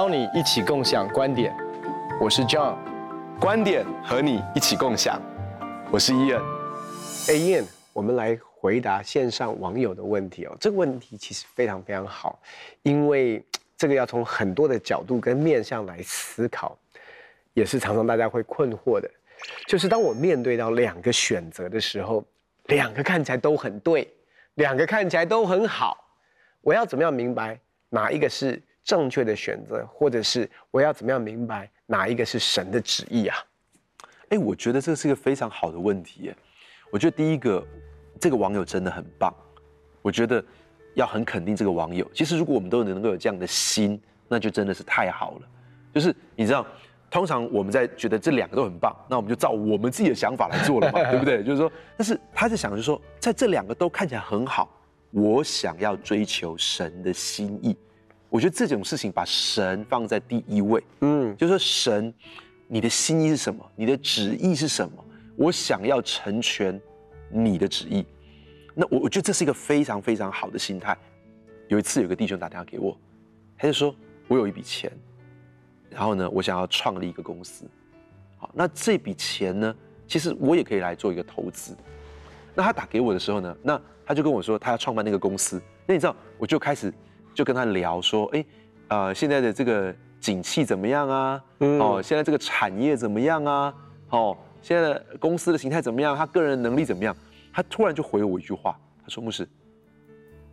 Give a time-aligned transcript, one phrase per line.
[0.00, 1.54] 邀你一起共享观点，
[2.18, 2.74] 我是 John，
[3.38, 5.20] 观点和你一起共享，
[5.90, 6.40] 我是 Ian。
[7.28, 10.56] 哎，Ian，我们来回答线上网友的问题哦。
[10.58, 12.40] 这个问题其实非常非常好，
[12.82, 13.44] 因为
[13.76, 16.74] 这个要从很多的角度跟面向来思考，
[17.52, 19.10] 也是常常大家会困惑的。
[19.66, 22.24] 就是当我面对到两个选择的时候，
[22.68, 24.10] 两个看起来都很对，
[24.54, 26.02] 两个看起来都很好，
[26.62, 33.36] 我要怎么样明白哪一个是正确的选择，或者是我要怎么样明白哪一个是神的旨意啊？
[34.30, 36.36] 哎，我觉得这是一个非常好的问题耶。
[36.90, 37.64] 我觉得第一个，
[38.18, 39.32] 这个网友真的很棒，
[40.02, 40.44] 我觉得
[40.94, 42.04] 要很肯定这个网友。
[42.12, 45.48] 其实如果我们都能够有这样的心，那就真的是太好了。
[45.94, 46.66] 就是你知道。
[47.12, 51.42] 通常我们在觉得这两个都很棒，那我们就照我们自己的想法来做了嘛，对不对？
[51.42, 54.70] 就是说，但是他在想，就是说，在这两个都看起来很好，
[55.10, 57.76] 我想要追求神的心意。
[58.30, 62.14] 我觉得这种事情把神放在第一位，嗯，就是说神，
[62.68, 63.68] 你的心意是什么？
[63.76, 65.04] 你的旨意是什么？
[65.36, 66.80] 我想要成全
[67.28, 68.06] 你的旨意。
[68.74, 70.96] 那我我觉得这是一个非常非常好的心态。
[71.68, 72.96] 有一次有个弟兄打电话给我，
[73.58, 73.94] 他就说
[74.28, 74.90] 我有一笔钱。
[75.90, 77.64] 然后呢，我想要创立一个公司，
[78.38, 79.74] 好，那这笔钱呢，
[80.06, 81.76] 其实我也可以来做一个投资。
[82.54, 85.60] 那他打给我的时候呢，那他就跟我说他要创办那个公司。
[85.86, 86.94] 那你知道，我就开始
[87.40, 88.44] 就跟他聊说，哎，
[88.88, 91.42] 呃，现在的这个景气怎么样啊？
[91.60, 93.74] 哦，现在这个产业怎么样啊？
[94.10, 96.14] 哦，现在的公司的形态怎么样？
[96.14, 97.16] 他个人的能力怎么样？
[97.50, 99.48] 他突然就回了我一句话，他说：“牧师，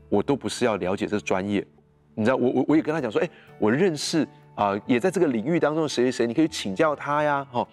[0.07, 1.67] 我都不是要了解这专业，
[2.15, 4.25] 你知道，我我我也跟他讲说，哎，我认识。”
[4.57, 7.67] 啊，也在这个领域当中，谁谁谁，你可以请教他呀，哈。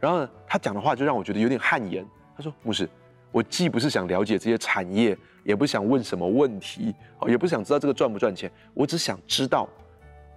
[0.00, 2.04] 然后，他讲的话就让我觉得有点汗颜。
[2.36, 2.88] 他说：“牧师，
[3.30, 6.94] 我既不是想了解这些产业，也不想问什么问题，
[7.28, 9.68] 也不想知道这个赚不赚钱，我只想知道，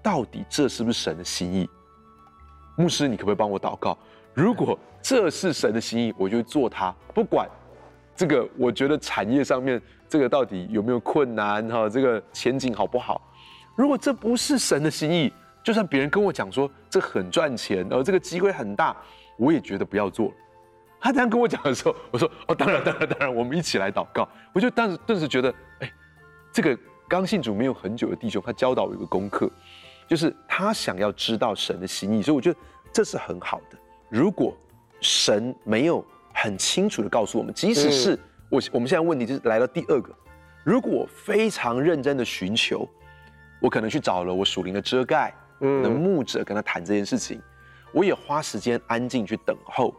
[0.04, 1.70] 到底这是不是神的心意？
[2.76, 3.98] 牧师，你可不可以帮我祷告？
[4.34, 7.50] 如果这是神的心意，我就做它，不管
[8.16, 13.22] 这个，我觉得产业上面这个到底有没有困难，哈，这个前景好不好？
[13.76, 15.34] 如果这不是神的心意。”
[15.64, 18.96] 就算别人跟我讲说这很赚钱，呃，这个机会很大，
[19.38, 20.34] 我也觉得不要做了。
[21.08, 24.28] 他这样跟我讲的时候， 我说哦，当然，当然，当然，我们一起来祷告。
[24.52, 25.90] 我就当时顿时觉得，哎，
[26.52, 29.50] 这个刚信主没有很久的弟兄，他教导我一个功课，
[30.06, 32.60] 就是他想要知道神的心意，所以我觉得
[32.92, 33.78] 这是很好的。
[34.10, 34.54] 如果
[35.00, 38.20] 神没有很清楚的告诉我们，即使是
[38.50, 40.14] 我，我们现在问题就是来到第二个，
[40.66, 42.86] 如果我非常认真的寻求，
[43.62, 45.34] 我可能去找了我属灵的遮盖。
[45.60, 47.42] 的牧者跟他谈这件事情，
[47.92, 49.92] 我也花时间安静去等候、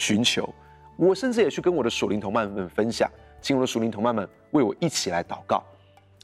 [0.00, 0.48] 寻求。
[0.96, 3.08] 我甚至也去跟我的属灵同伴们分享，
[3.42, 5.62] 请我的属灵同伴们为我一起来祷告。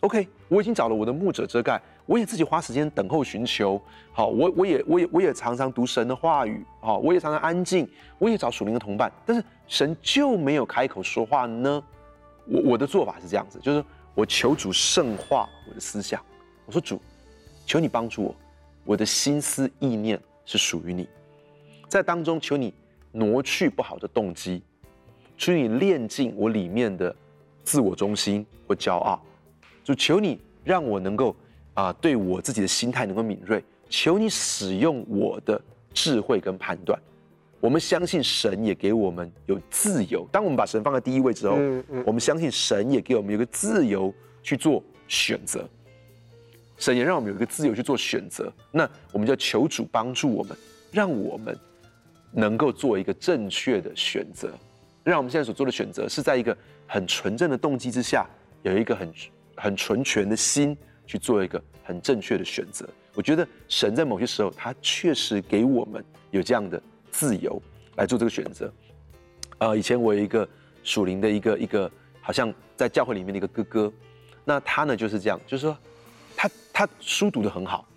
[0.00, 3.80] OK，我已经找了我的牧者遮盖，我也自己花时间等候寻求。
[4.12, 6.64] 好，我我也我也我也常常读神的话语。
[6.80, 7.86] 好，我也常常安静，
[8.18, 11.82] 我也找属灵的同伴，但是神就没有开口说话呢。
[12.46, 13.84] 我我的做法是这样子，就是
[14.14, 16.22] 我求主圣化我的思想。
[16.64, 17.00] 我说主，
[17.66, 18.34] 求你帮助我。
[18.84, 21.08] 我的心思意念是属于你，
[21.88, 22.72] 在当中求你
[23.16, 24.62] 挪去不好的动机，
[25.38, 27.14] 求你炼净我里面的
[27.64, 29.18] 自我中心或骄傲，
[29.82, 31.34] 就求你让我能够
[31.72, 35.58] 啊对我自己的心态能够敏锐，求你使用我的
[35.94, 37.00] 智慧跟判断。
[37.58, 41.56] 我们相信神也给我们有自由，当我们把神放在第一位之后，
[42.04, 44.12] 我们相信神也给我们有个自由
[44.42, 45.66] 去做选择。
[46.76, 50.54] 神也让我们有一个自由去做选择，那我们就求主帮助我们，
[50.92, 51.58] 让我们
[52.32, 54.52] 能够做一个正确的选择，
[55.04, 56.56] 让我们现在所做的选择是在一个
[56.86, 58.26] 很纯正的动机之下，
[58.62, 59.12] 有一个很
[59.56, 60.76] 很纯全的心
[61.06, 62.88] 去做一个很正确的选择。
[63.14, 67.60] 我觉得神在某些时候，他确实给我们有这样的自由
[67.96, 68.72] 来做这个选择。
[69.58, 70.48] 呃，以前我有一个
[70.82, 71.90] 属灵的一个一个，
[72.20, 73.92] 好像在教会里面的一个哥哥，
[74.44, 75.76] 那他呢就是这样，就是说。
[76.38, 77.88] 他他书读得很好，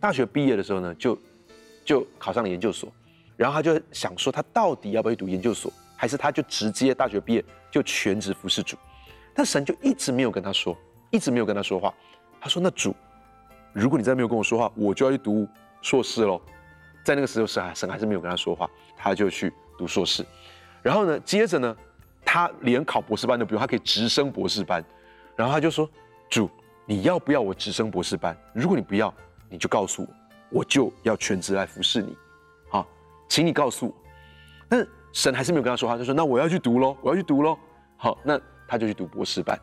[0.00, 1.16] 大学毕业的时候呢，就
[1.84, 2.92] 就考上了研究所，
[3.36, 8.76] 然后他就想说，他到底要不要去读研究所，还是他就直接大学毕业就全职服侍主？
[9.34, 10.76] 但神就一直没有跟他说，
[11.10, 11.92] 一直没有跟他说话。
[12.40, 12.94] 他说：“那主，
[13.72, 15.46] 如果你再没有跟我说话，我就要去读
[15.82, 16.40] 硕士喽。”
[17.04, 20.24] 在那个时候，神神还是没有跟他说话，他就去读硕士。
[20.82, 21.76] 然后呢，接着呢，
[22.24, 24.84] 他连考博士班都不用，他可以直升博士班。
[25.34, 25.88] 然后他就说
[26.30, 26.48] ：“主。”
[26.88, 28.38] 你要不要我直升博士班？
[28.54, 29.12] 如果你不要，
[29.48, 30.08] 你就告诉我，
[30.60, 32.16] 我就要全职来服侍你。
[33.28, 33.94] 请你告诉我。
[34.68, 37.58] 但是神还是没有跟他说话，就说那我要去读喽，我要去读喽。
[37.96, 39.58] 好，那他就去读博士班。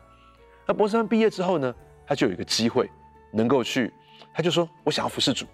[0.66, 1.74] 那博士班毕业之后呢，
[2.06, 2.90] 他就有一个机会
[3.32, 3.92] 能够去，
[4.32, 5.46] 他就说我想要服侍主，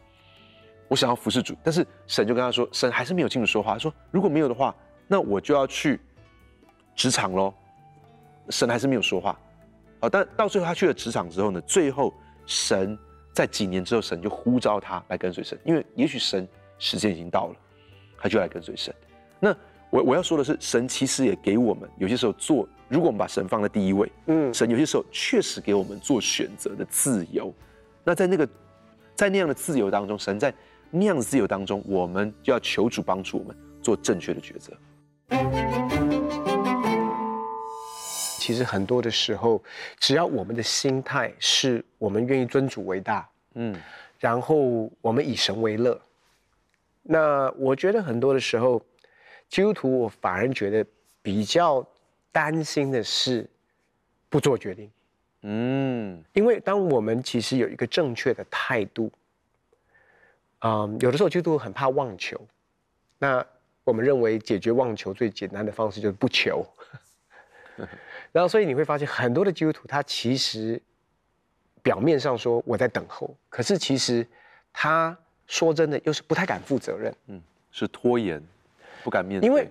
[0.88, 4.74] 我想要服侍主，但是神就跟他说，神还是没有清楚说话，说如果没有的话，
[5.06, 6.00] 那我就要去
[6.94, 7.52] 职场喽。
[8.48, 9.38] 神还是没有说话，
[10.00, 12.12] 好，但到最后他去了职场之后呢，最后
[12.46, 12.98] 神
[13.32, 16.48] 在几年之后，神就呼召他来跟随神，因为也许神
[16.78, 17.54] 时间已经到了，
[18.20, 18.94] 他就来跟随神。
[19.40, 19.56] 那
[19.90, 27.52] 我我要说的是，神其实也给我们有些时候做，如果我们把神放在第一位，嗯，神有些时候确实给我们做选择的自由。
[28.04, 28.48] 那在那个
[29.16, 30.54] 在那样的自由当中，神在。
[30.92, 34.76] 那样的自由当中，我们就要求主帮助我们做正确的抉择。
[38.40, 39.62] 其实很多的时候，
[40.00, 43.72] 只要我们的心态是我们愿意尊主为大，嗯，
[44.18, 45.96] 然后我们以神为乐，
[47.02, 48.80] 那我觉得很多的时候，
[49.48, 50.84] 基督徒我反而觉得
[51.22, 51.84] 比较
[52.32, 53.48] 担心的是
[54.28, 54.90] 不做决定，
[55.42, 59.10] 嗯，因为当我们其实有一个正确的态度。
[60.62, 62.38] 嗯，有的时候基督徒很怕妄求，
[63.18, 63.42] 那
[63.82, 66.62] 我们认为解决妄求最简单的方式就是不求。
[68.30, 70.78] 然后，所以你会发现很多的基督徒，他其实
[71.82, 74.26] 表面上说我在等候，可是其实
[74.70, 75.16] 他
[75.50, 77.42] 说真的又是不太敢负责任，嗯，
[77.72, 78.40] 是拖延，
[79.02, 79.46] 不敢面对。
[79.48, 79.68] 因为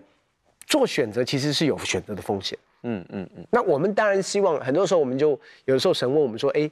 [0.68, 3.48] 做选择其实是有选择的风险，嗯嗯嗯。
[3.50, 5.30] 那我们当然希望，很多时候我们就
[5.64, 6.70] 有的时候神问我们说，哎。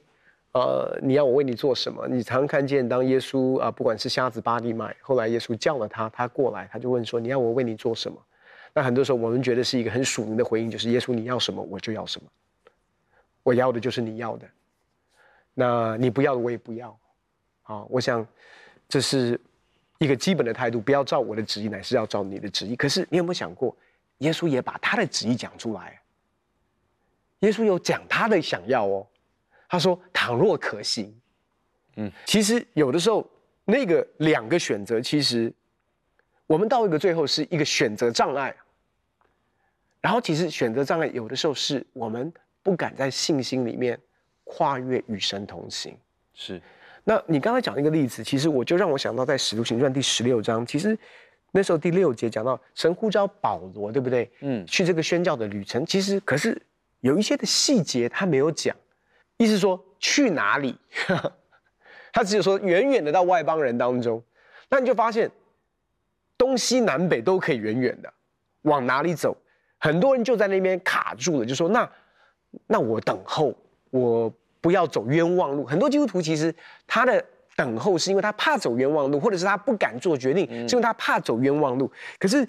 [0.53, 2.07] 呃，你要我为你做什么？
[2.07, 8.17] 你常常看见，当耶稣啊、呃，不管是瞎子巴底买，后来耶稣叫了他，他过来，他就问说：“你要我为你做什么？”
[8.73, 12.27] 那很多时候我们觉得是一个很属灵的回应，就是耶稣你要什么我就要什么，
[13.43, 14.47] 我要的就是你要的，
[15.53, 16.97] 那你不要的我也不要。
[17.61, 18.25] 好，我想
[18.87, 19.39] 这是
[19.97, 22.75] 一个基本的态度，不要照我的旨意，乃是要照你的旨意。
[22.75, 23.75] 可是你有没有想过，
[24.19, 26.01] 耶稣也把他的旨意讲出来？
[27.39, 29.07] 耶稣有讲他的想要哦。
[29.69, 31.13] 他说：“倘若可行，
[31.97, 33.29] 嗯，其实有的时候
[33.65, 35.53] 那个两个选择，其实
[36.45, 38.55] 我们到一个最后是一个选择障碍。
[39.99, 42.31] 然后，其实选择障碍有的时候是我们
[42.63, 43.99] 不敢在信心里面
[44.45, 45.97] 跨越与神同行。
[46.33, 46.61] 是，
[47.09, 50.97] 那你刚才讲那个例子，其实我就让我想到在《使徒行传》第十六章，其实
[51.51, 54.29] 那时候第六节讲到神呼召保罗，对不对？
[54.41, 56.61] 嗯，去这个宣教的旅程，其实可是
[56.99, 58.75] 有一些的细节他没有讲。”
[59.39, 60.75] 意思说去哪里？
[62.11, 64.21] 他只有说远远的到外邦人当中，
[64.69, 65.31] 那你就发现
[66.37, 68.13] 东西南北都可以远远的
[68.63, 69.37] 往哪里走，
[69.77, 71.89] 很多人就在那边卡住了，就说那
[72.65, 73.53] 那我等候，
[73.91, 74.33] 我
[74.67, 75.65] 不要走冤枉路。
[75.65, 76.53] 很多基督徒其实
[76.85, 77.23] 他的
[77.55, 81.89] 等候是因为他怕走冤枉路，或者是他不敢做决定，是因为他怕走冤枉路。
[82.19, 82.45] 可是。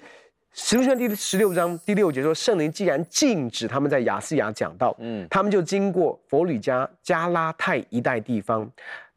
[0.51, 8.69] 使徒行传第十六章第六节说：“圣灵既然禁止他们在亚细亚讲道，嗯，他们就经过佛吕加、加拉泰一带地方，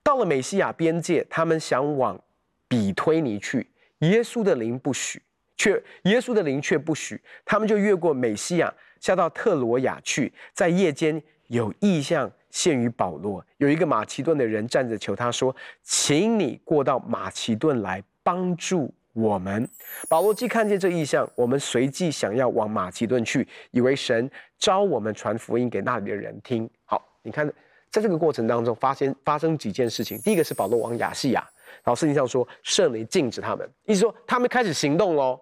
[0.03, 2.21] 到了美西亚边界，他们想往
[2.69, 3.67] 比推尼去，
[4.01, 5.23] 耶稣的灵不许，
[5.57, 15.53] 却耶稣的灵却不许，他们就越过美西亚，下到特罗亚去，在夜间有异象现于保罗，有一个马其顿的人站着求他说，
[15.83, 19.69] 请你过到马其顿来帮助。”我们
[20.09, 26.67] 保罗既看见这意象，我们随即想要往马其顿去，以为神召我们传福音给那里的人听。
[26.87, 27.47] 好，你看，
[27.91, 30.17] 在这个过程当中发现发生几件事情。
[30.23, 31.47] 第一个是保罗往亚细亚，
[31.85, 35.39] 然后圣经上说圣灵禁止他们，意思说他们开始行动喽，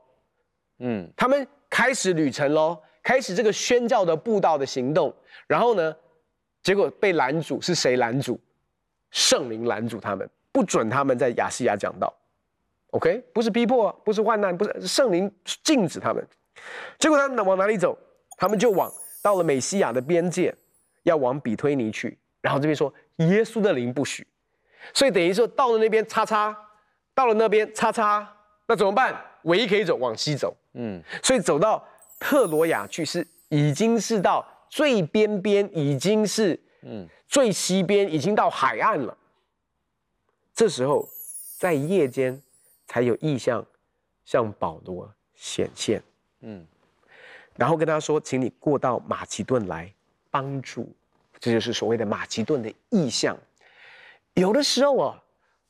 [0.81, 5.15] 嗯，他们开始旅程喽，开始这个宣教的布道的行动。
[5.47, 5.95] 然后呢，
[6.63, 8.39] 结果被拦阻，是谁拦阻？
[9.11, 12.13] 圣灵拦阻他们，不准他们在亚细亚讲道。
[12.91, 15.31] OK，不是逼迫，不是患难，不是圣灵
[15.65, 16.27] 禁止他们。
[16.99, 17.97] 结果他们往哪里走？
[18.37, 20.55] 他们就往到了美西亚的边界，
[21.03, 22.19] 要往比推尼去。
[22.41, 24.27] 然后这边说耶稣的灵不许，
[24.95, 26.57] 所以等于说到了那边叉叉，
[27.15, 28.27] 到了那边叉叉，
[28.67, 29.15] 那怎么办？
[29.43, 30.57] 唯一可以走往西走。
[30.75, 31.87] 嗯，所以走到
[32.19, 39.15] 特罗亚去是已经是到最边边，已经是嗯最西边，已经到海岸了。
[40.55, 41.07] 这时候
[41.59, 42.41] 在夜间。
[42.93, 43.65] 才有意象
[44.25, 46.03] 向保罗显现，
[46.41, 46.67] 嗯，
[47.55, 49.95] 然后跟他说，请你过到马其顿来
[50.29, 50.93] 帮助，
[51.39, 53.39] 这就是所谓的马其顿的意象。
[54.35, 55.23] 有的时候啊，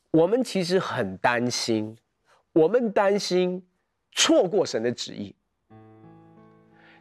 [0.09, 1.95] 我们其实很担心，
[2.53, 3.63] 我们担心
[4.13, 5.35] 错过神的旨意，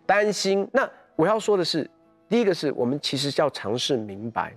[0.05, 0.69] 担心。
[0.71, 0.87] 那
[1.17, 1.89] 我要说的是，
[2.29, 4.57] 第一个是我们其实要尝试明白，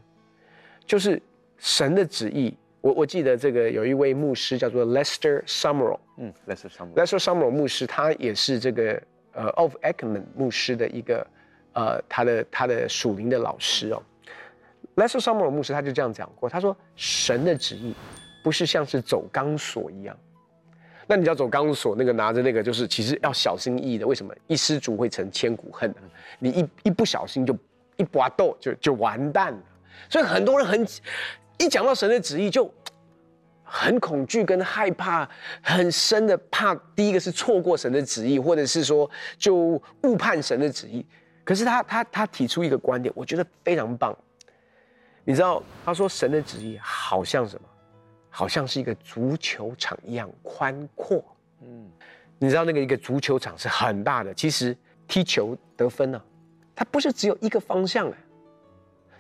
[0.86, 1.22] 就是
[1.58, 2.56] 神的旨意。
[2.82, 11.26] 我我记得这个有一位牧师叫做 Lester Sumrall，嗯，Lester Sumrall，Lester Sumrall 牧师，他也是这个呃 Of Ekman 牧师的一个
[11.74, 14.04] 呃他的他的属灵的老师哦。
[14.98, 17.96] Lester Sumrall 牧师他就这样讲过，他说神的旨意
[18.44, 20.16] 不是像是走钢索一样。
[21.06, 24.08] 那你要走钢索，那个拿着那个，就是其实要小心翼翼的。
[24.08, 24.34] 为什么？
[24.48, 25.94] 一失足会成千古恨，
[26.40, 27.56] 你一一不小心就
[27.98, 29.60] 一拔豆就就完蛋了。
[30.10, 30.88] 所以很多人很
[31.58, 32.72] 一讲到神的旨意就
[33.64, 35.30] 很恐惧跟害怕，
[35.62, 36.74] 很深的怕。
[36.96, 41.06] 第一个是错过神的旨意，或者是说就误判神的旨意。
[41.44, 44.18] 可是他他他提出一个观点，我觉得非常棒。
[45.26, 47.68] 你知道，他说神的旨意好像什么？
[48.36, 51.24] 好像是一个足球场一样宽阔。
[51.62, 51.88] 嗯，
[52.40, 54.76] 你知道那个一个足球场是很大的，其实
[55.08, 56.26] 踢球得分呢、啊，
[56.76, 58.18] 它不是只有一个方向的，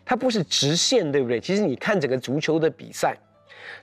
[0.04, 1.40] 它不是直线，对不对？
[1.40, 3.16] 其实你看整个足球的比赛，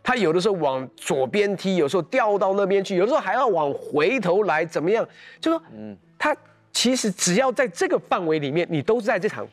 [0.02, 5.08] 它有的时候往左边踢，有时候掉到那边去，有的时候还要往回头来，怎么样？
[5.40, 6.36] 就说，嗯，它
[6.72, 9.46] 其实只要在这个范围里面，你都是在这场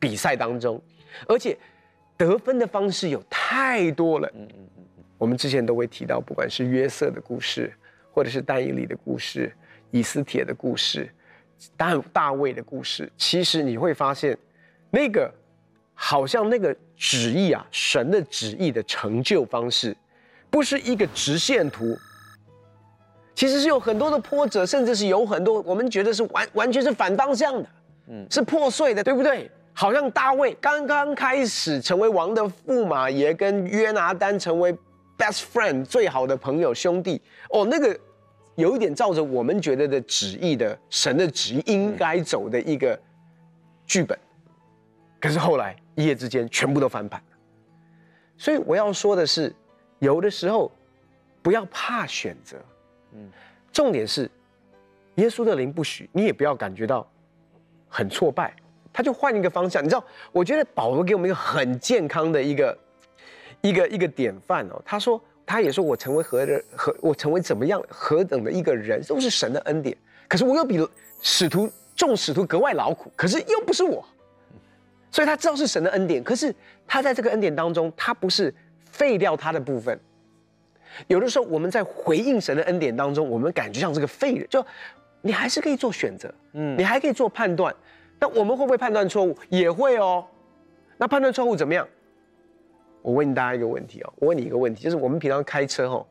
[0.00, 0.82] 比赛当中，
[1.28, 1.56] 而且
[2.16, 4.28] 得分的方式有太多了。
[4.34, 4.68] 嗯嗯。
[5.22, 7.72] 我们之前都会提到，不管是约瑟的故事，
[8.12, 9.54] 或者是但以理的故事、
[9.92, 11.08] 以斯帖的故事、
[11.76, 14.36] 大大卫的故事，其实你会发现，
[14.90, 15.32] 那个
[15.94, 19.96] 好像那个旨意啊，神的旨意的成就方式，
[20.50, 21.96] 不是一个直线图，
[23.36, 27.68] 其实是有很多的波折，甚至是有很多我们觉得是完完全是反方向的，
[28.08, 29.48] 嗯，是破碎的，对不对？
[29.72, 34.76] 好像大卫刚刚开始成为王的驸马爷，跟约拿丹成为。
[35.22, 37.96] Best friend 最好的朋友兄弟哦，那个
[38.56, 43.00] 有一点照着我们觉得的旨意的神的旨意应该走的一个
[43.86, 44.18] 剧本，
[45.20, 47.36] 可是后来一夜之间全部都翻盘了。
[48.36, 49.54] 所以我要说的是，
[50.00, 50.72] 有的时候
[51.40, 52.56] 不要怕选择，
[53.12, 53.30] 嗯，
[53.72, 54.28] 重点是
[55.14, 57.08] 耶稣的灵不许，你也不要感觉到
[57.88, 58.52] 很挫败，
[58.92, 59.84] 他就换一个方向。
[59.84, 62.76] 你知道，我觉得保罗给我们一个很健康的一个。
[63.62, 69.96] 一个一个典范哦，他说，他也说我成为何的何，我成为怎么样何等的一个人，都是神的恩典。
[70.28, 70.86] 可是我又比
[71.20, 74.04] 使徒众使徒格外劳苦，可是又不是我，
[75.10, 76.22] 所以他知道是神的恩典。
[76.22, 76.54] 可是
[76.86, 79.98] 他在这个恩典当中，他不是废掉他的部分。
[81.06, 84.64] 有的时候我们在回应神的恩典当中，我们感觉像是个废人，就
[85.20, 87.74] 你还是可以做选择，嗯，你还可以做判断。
[88.18, 89.36] 那我们会不会判断错误？
[89.48, 90.26] 也会哦。
[90.96, 91.86] 那判断错误怎么样？
[93.02, 96.06] 我问大家一个问题哦，我问你一个问题，就是我们平常开车哦，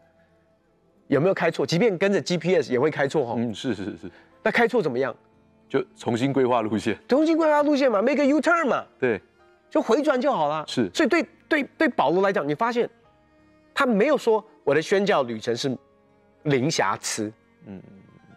[1.08, 1.66] 有没有开错？
[1.66, 3.34] 即便跟着 GPS 也会开错哈。
[3.38, 4.12] 嗯，是是是。
[4.44, 5.16] 那开错怎么样？
[5.70, 6.98] 就重新规划路线。
[7.08, 8.86] 重新规划路线嘛，make a U-turn 嘛。
[9.00, 9.22] 对。
[9.70, 10.66] 就回转就好了。
[10.68, 10.92] 是。
[10.94, 12.90] 所以对对对，保罗来讲，你发现
[13.74, 15.74] 他没有说我的宣教旅程是
[16.44, 17.32] 零瑕疵，
[17.68, 17.82] 嗯，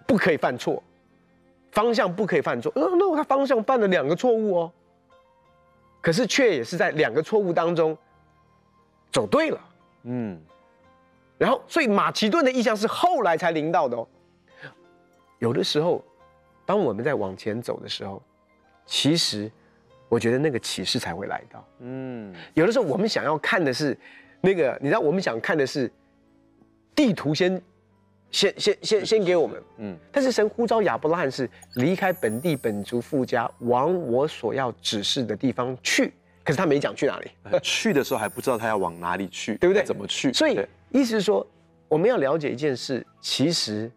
[0.07, 0.81] 不可以犯错，
[1.73, 2.71] 方向不可以犯错。
[2.77, 4.73] 那那他方向犯了两个错误哦，
[6.01, 7.99] 可是却也是在两个错误当中。
[9.15, 9.61] 走对了，
[10.03, 10.37] 嗯，
[11.39, 14.05] 然后所以马其顿的意象是后来才领到的哦。
[15.39, 16.05] 有的时候，
[16.67, 18.21] 当我们在往前走的时候，
[18.85, 19.49] 其实
[20.09, 22.35] 我觉得那个启示才会来到，嗯。
[22.55, 23.97] 有的时候我们想要看的是
[24.41, 25.89] 那个，你知道，我们想看的是
[26.93, 27.63] 地图先，
[28.33, 29.97] 先先先先给我们，嗯。
[30.11, 36.13] 但是神呼召亚伯拉罕是离开本地本族富家，往我所要指示的地方去。
[36.45, 37.31] 可是他没讲去哪里，
[37.63, 39.83] 去的时候还不知道他要往哪里去，对不对？
[39.83, 40.31] 怎么去？
[40.31, 40.61] 所以
[40.91, 41.45] 意思是说，
[41.89, 43.91] 我们要了解一件事，其实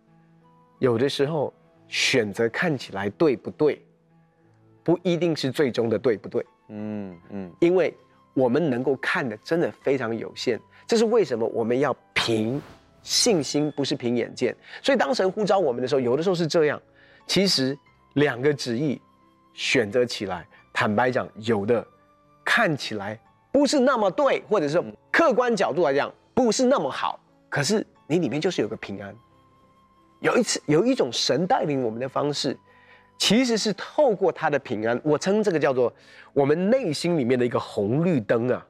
[0.80, 1.54] 有的时候
[1.90, 3.86] 选择看起来对不对，
[4.82, 6.46] 不一定是最终的对不对。
[6.70, 7.94] 嗯嗯，因为
[8.34, 12.62] 我们能够看的真的非常有限，这是为什么我们要凭
[13.04, 14.56] 信心，不是凭眼见。
[14.82, 16.82] 所以当神呼召我们的时候，有的时候是这样。
[17.26, 17.78] 其实
[18.14, 19.02] 两个旨意
[19.54, 21.86] 选择起来，坦白讲，有的。
[22.58, 23.16] 看起来
[23.52, 29.16] 不是那么对，或者是客观角度来讲不是那么好，可是你里面就是有个平安。
[30.22, 32.58] 有一次有一种神带领我们的方式，
[33.16, 35.94] 其实是透过他的平安，我称这个叫做
[36.34, 38.66] 我们内心里面的一个红绿灯啊。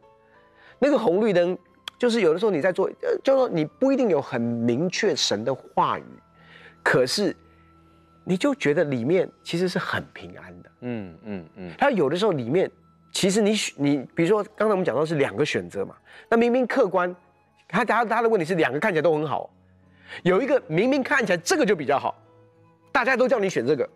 [0.80, 1.58] 那个红绿灯
[1.98, 6.04] 就是有的时候你在做，呃，就说你不一定有很明确神的话语，
[6.84, 7.34] 可是
[8.26, 10.70] 你就觉得里面其实是很平安的。
[10.82, 12.70] 嗯嗯嗯，他有的时候里面。
[13.18, 15.96] 其实你你比如说刚才我们讲到是两个选择嘛，
[16.30, 17.16] 那明明客观，
[17.68, 19.50] 他他他的问题是两个看起来都很好，
[20.22, 22.14] 有一个明明看起来这个就比较好，
[22.92, 23.90] 大家都叫你选这个，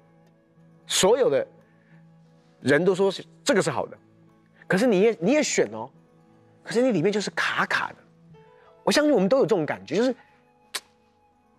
[0.87, 1.47] 所有的
[2.61, 3.97] 人都说是这个是好的，
[4.67, 5.87] 可是你也你也选哦，
[6.63, 7.97] 可是你里面就是卡卡的，
[8.83, 10.15] 我相信我们都有这种感觉，就是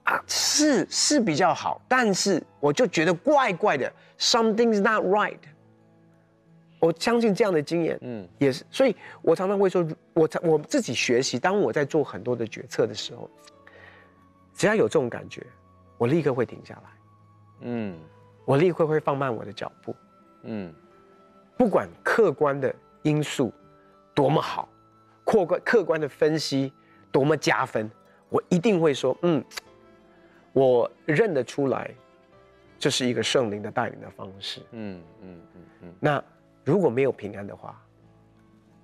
[0.03, 5.39] 啊是是比较好，但是我就觉得怪怪的，something's not right。
[6.83, 13.31] 我相信这样的经验，嗯，也是，所以我常常会说，我我自己学习，当我在做很多的决策的时候，
[14.53, 15.47] 只要有这种感觉，
[15.97, 16.91] 我立刻会停下来，
[17.61, 17.97] 嗯，
[18.45, 19.95] 我立刻会放慢我的脚步，
[20.43, 20.75] 嗯，
[21.57, 23.53] 不管客观的因素
[24.13, 24.69] 多么好，
[25.25, 26.73] 客观客观的分析
[27.13, 27.89] 多么加分，
[28.29, 29.45] 我一定会说，嗯，
[30.53, 31.89] 我认得出来。
[32.77, 34.61] 这是一个圣灵的带领的方式。
[34.73, 35.95] 嗯嗯嗯嗯。
[36.01, 36.25] 那
[36.65, 37.81] 如果没有平安的话，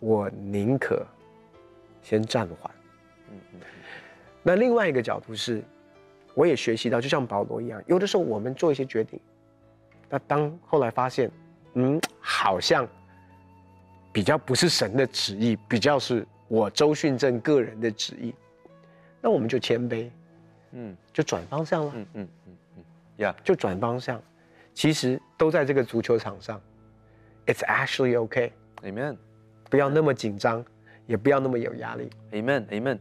[0.00, 1.06] 我宁可
[2.02, 2.70] 先暂缓。
[3.30, 3.61] 嗯嗯。
[4.42, 5.62] 那另外一个角度是，
[6.35, 9.20] 我也学习到，就像保罗一样，有的时候我们做一些决定，
[10.08, 11.30] 那当后来发现，
[11.75, 12.87] 嗯，好像
[14.12, 18.35] 比较不是神的旨意，比较是我周训正个人的旨意，
[19.20, 20.11] 那我们就谦卑，
[20.73, 21.92] 嗯，就转方向了。
[21.94, 22.28] 嗯嗯。
[23.18, 23.42] 呀，Yeah.
[23.44, 24.23] 就转方向，
[24.73, 26.61] 其实都在这个足球场上
[27.49, 28.52] ，It's actually okay.
[28.83, 29.17] Amen.
[29.71, 30.62] 不要那么紧张，
[31.07, 32.11] 也不要那么有压力。
[32.33, 32.67] Amen.
[32.67, 32.99] Amen.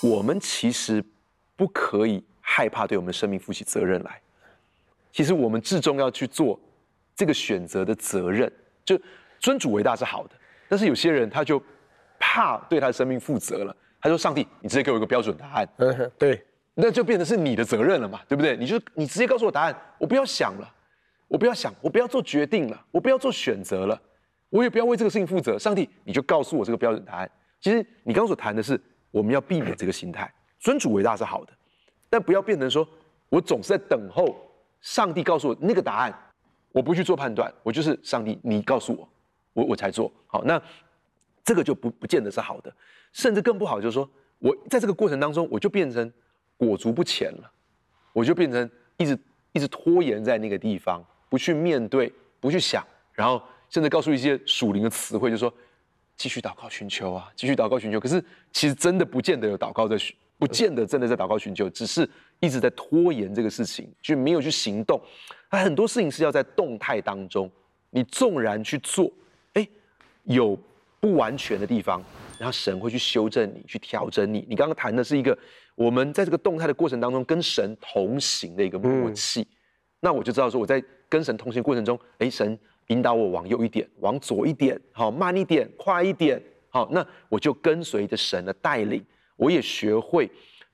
[0.00, 1.04] 我们其实
[1.56, 4.20] 不可以害怕对我们生命负起责任来。
[5.10, 6.60] 其实我们至终要去做
[7.16, 8.50] 这个选择的责任，
[8.84, 9.00] 就
[9.40, 10.36] 尊主为大是好的。
[10.68, 11.60] 但是有些人他就
[12.20, 16.44] 怕对他的生命负责了，他说：“上帝，你直接给我一个标准答案。”嗯，对。
[16.76, 18.56] 那就变成是你的责任了嘛，对不对？
[18.56, 20.74] 你就你直接告诉我答案，我不要想了，
[21.28, 24.00] 我不要想，我不要做决定了，我不要做选择了，
[24.50, 25.58] 我也不要为这个事情负责。
[25.58, 27.30] 上帝，你就告诉我这个标准答案。
[27.60, 31.52] 其实你刚所谈的是，我们要避免这个心态，尊主伟大是好的，
[32.08, 32.86] 但不要变成说
[33.28, 34.36] 我总是在等候
[34.80, 36.14] 上帝告诉我那个答案，
[36.72, 39.08] 我不去做判断，我就是上帝，你告诉我，
[39.52, 40.44] 我我才做好。
[40.44, 40.60] 那
[41.42, 42.74] 这个就不不见得是好的，
[43.12, 46.12] 甚至更不好，就是说我在这个过程当中，我就变成。
[46.56, 47.50] 裹足不前了，
[48.12, 49.18] 我就变成一直
[49.52, 51.04] 一直拖延在那个地方，
[51.34, 55.52] 不去面对，不去想，然后甚至告诉一些属灵的词汇，就说
[56.16, 57.98] 继续祷告寻求啊，继续祷告寻求。
[57.98, 62.08] 可是其实真的不见得有祷告在寻，不见得真的在祷告寻求，只是
[62.38, 65.02] 一直在拖延这个事情，就没有去行动。
[65.50, 67.50] 那很多事情是要在动态当中，
[67.90, 69.10] 你纵然去做，
[69.54, 69.68] 哎，
[70.22, 70.56] 有
[71.00, 72.00] 不完全的地方，
[72.38, 74.46] 然后神会去修正你，去调整你。
[74.48, 75.36] 你刚刚谈的是一个。
[75.76, 79.46] 我们在这个动态的过程当中，跟神同行的一个默契，嗯、
[79.98, 89.04] 那我就知道说，我在跟神同行过程中，哎，神引导我往右一点，往左一点，好，慢一点，快一点，好，那我就跟随着神的带领，
[89.36, 90.30] 我也学会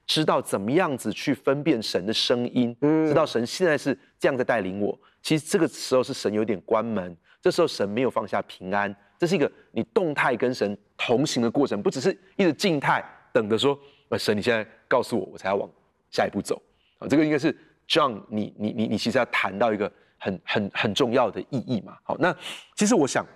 [0.06, 4.98] 知道怎么样子去分辨神的声音，嗯、知道神现在是这样在带领我。
[5.22, 13.78] 其实这个时候是神有点关门，这时候神没有放下平安，这是一个你动态跟神同行的过程，不只是一直静态等着说。
[14.08, 15.70] 呃，神，你现在告诉我，我才要往
[16.10, 16.60] 下一步走
[16.98, 17.06] 啊！
[17.06, 19.88] 这个应该是 John，你你你你其实要谈到一个
[20.20, 21.96] 很很很重要的意义嘛。
[22.04, 22.35] 好，那
[22.76, 23.26] 其实我想，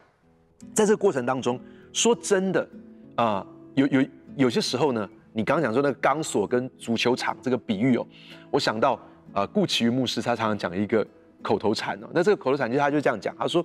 [0.73, 1.59] 在这个过程当中，
[1.93, 2.69] 说真的
[3.17, 3.45] 啊、
[3.75, 8.07] 有有有些时候呢，你刚刚讲说那个钢索跟足球场这个比喻哦，
[8.51, 9.01] 我想到
[9.33, 11.05] 啊，顾启云牧师他常常讲一个
[11.43, 13.65] 口头禅哦，那这个口头禅就他就这样讲，他说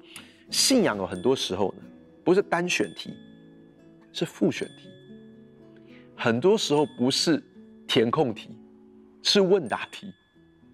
[0.49, 1.83] 信仰有很多时候呢，
[2.23, 3.13] 不是单选题，
[4.11, 4.89] 是复选题。
[6.15, 7.41] 很多时候不是
[7.87, 8.49] 填空题，
[9.23, 10.13] 是问答题，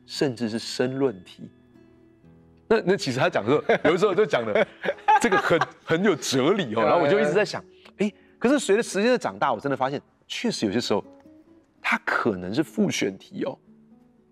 [0.08, 1.50] 甚至是申论题。
[2.70, 3.54] 那那其实他讲候，
[3.86, 4.68] 有的时候就讲的
[5.22, 6.82] 这个很很有哲理哦。
[6.86, 7.64] 然后我就一直在想，
[7.98, 11.04] 哎，可是随着时间的长大，我真的发现，确实有些时候，
[11.82, 13.58] 它可能是复选题哦，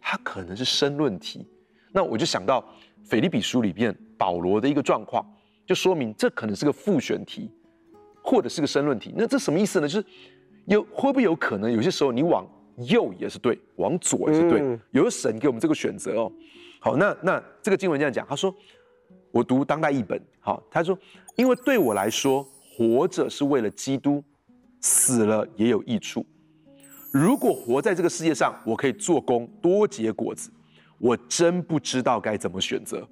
[0.02, 1.48] 它可能是申论题。
[1.92, 2.64] 那我就想到
[3.04, 5.26] 腓立比书里面保罗的一个状况，
[5.66, 7.52] 就说明这可能是个复选题，
[8.24, 9.14] 或者是个申论题。
[9.16, 9.88] 那这什么意思呢？
[9.88, 10.06] 就是。
[10.66, 16.32] 有会不会有可能，有些时候你往右也是对，往左也是对，嗯、有神给我们这个选择哦。
[16.84, 18.54] 好，那那这个经文这样讲，他说，
[19.32, 21.00] 我读当代译本，好，他说，
[21.38, 24.22] 因为对我来说，活着是为了基督，
[24.82, 26.26] 死了也有益处。
[27.10, 30.52] 如果活在这个世界上，我可以做工多结果子，
[30.98, 33.08] 我真不知道该怎么选择。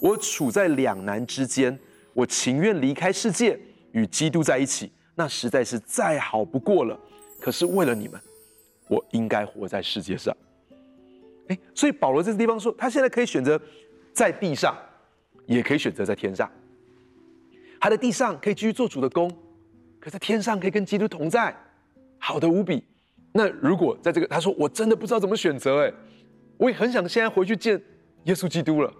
[0.00, 1.78] 我处在两难之间，
[2.14, 3.56] 我情愿离开世界，
[3.92, 4.90] 与基督在一起。
[5.14, 6.98] 那实在是再好不过了，
[7.38, 8.20] 可是为了你们，
[8.88, 10.36] 我应该活在世界上。
[11.48, 13.60] 诶，所以保罗这个地方说，他现在可以选择
[14.12, 14.76] 在地上，
[15.46, 16.50] 也可以选择在天上。
[17.80, 19.30] 他在地上可以继续做主的工，
[20.00, 21.54] 可在天上可以跟基督同在，
[22.18, 22.82] 好的无比。
[23.32, 25.94] 那如果在这个，他说我真的不知道怎么选择，诶，
[26.56, 27.82] 我也很想现在回去见
[28.24, 28.90] 耶稣基督了，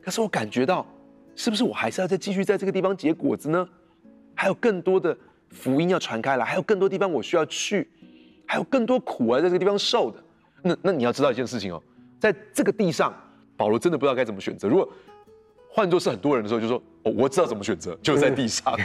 [0.00, 0.86] 可是我感觉到，
[1.34, 3.68] 是不是我还是要再继续在这个地方结果子呢？
[4.34, 5.16] 还有更多的
[5.50, 7.88] 福音要传开来，还有更多地方我需要去，
[8.46, 10.22] 还有更多苦啊，在这个地方受的。
[10.62, 11.82] 那那你要知道一件事情哦，
[12.18, 13.14] 在这个地上，
[13.56, 14.68] 保罗真的不知道该怎么选择。
[14.68, 14.88] 如果
[15.70, 18.76] 换作是很多人的时候，就说哦，我知道怎么选择，就在地上。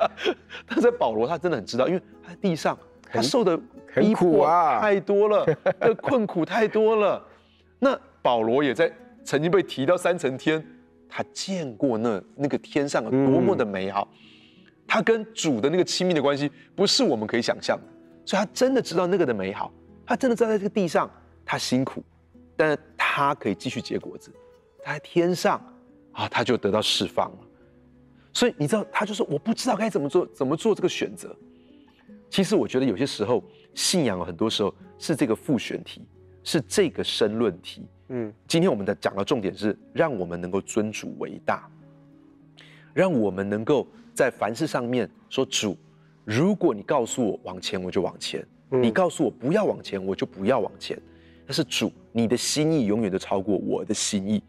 [0.66, 3.58] 但是保罗他真的很知道，因为他在地上，他受的
[3.96, 4.46] 逼迫
[4.80, 5.46] 太多了，
[5.80, 7.22] 那困苦太多了。
[7.78, 8.90] 那保罗也在
[9.24, 10.64] 曾经被提到三层天，
[11.08, 14.08] 他见过那那个天上有多么的美好，
[14.86, 17.82] 他跟主的那个亲密的关系不是我们可以想象的，
[18.24, 19.72] 所以他真的知道那个的美好，
[20.10, 21.08] 他真的站在这个地上，
[21.46, 22.02] 他辛苦，
[22.56, 24.32] 但是他可以继续结果子，
[24.82, 25.64] 他在天上。
[26.10, 27.38] 啊，他就得到释放了。
[28.32, 31.32] 所以你知道，他就说我不知道该怎么做，怎么做这个选择。
[32.28, 33.40] 其实我觉得有些时候，
[33.72, 36.04] 信仰很多时候是这个复选题，
[36.42, 37.86] 是这个申论题。
[38.08, 41.70] 嗯，今天我们的讲的重点是，让我们能够尊主为大，
[42.92, 45.78] 让我们能够在凡事上面说主，
[46.24, 50.96] 如果你告诉我往前，我就往前；你告诉我不要往前，我就不要往前。
[51.46, 54.40] 但是主，你的心意永远都超过我的心意。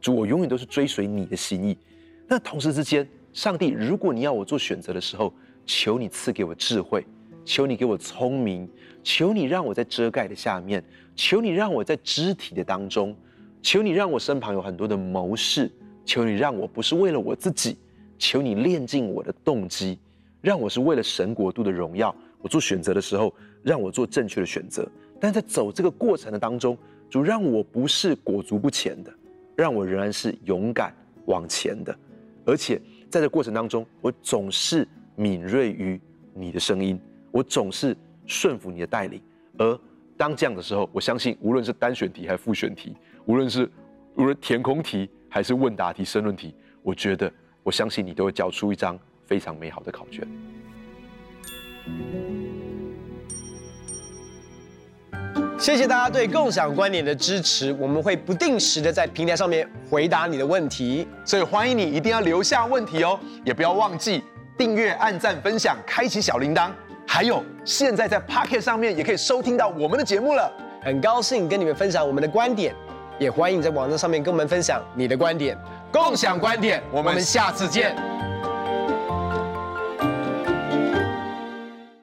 [0.00, 1.76] 主，我永远都是追随你的心意。
[2.28, 5.32] 那同时之间，上帝，如果你要我做选择的时候，
[5.64, 7.06] 求你赐给我智慧，
[7.44, 8.68] 求你给我聪明，
[9.02, 10.84] 求你让我在遮盖的下面，
[11.16, 13.16] 求你让我在肢体的当中，
[13.62, 15.70] 求你让我身旁有很多的谋士，
[16.04, 17.78] 求你让我不是为了我自己，
[18.18, 19.98] 求你炼尽我的动机，
[20.42, 22.14] 让我是为了神国度的荣耀。
[22.42, 24.86] 我做选择的时候，让我做正确的选择。
[25.20, 26.76] 但在走这个过程的当中，
[27.08, 29.12] 主让我不是裹足不前的。
[29.54, 30.94] 让我仍然是勇敢
[31.26, 31.94] 往前的，
[32.46, 36.00] 而且在这过程当中，我总是敏锐于
[36.32, 36.98] 你的声音，
[37.30, 37.94] 我总是
[38.26, 39.20] 顺服你的带领。
[39.58, 39.78] 而
[40.16, 43.70] 当这样的时候，我相信无论是单选题还是复选题，无论是
[44.16, 47.30] 无论填空题还是问答题、申论题，我觉得
[47.62, 50.26] 我相信你都会交出一张非常美好的考卷。
[55.62, 64.24] 谢谢大家对共享观点的支持，我们会不定时的在平台上面回答你的问题，所以欢迎你一定要留下问题哦，也不要忘记
[64.58, 66.72] 订阅、按赞、分享、开启小铃铛，
[67.06, 70.52] 还有现在在 Pocket 上面也可以收听到我们的节目了。
[70.82, 72.74] 很高兴跟你们分享我们的观点，
[73.20, 75.56] 也欢迎你在网站上面跟我们分享你的观点，
[75.92, 77.94] 共享观点，我们下次见。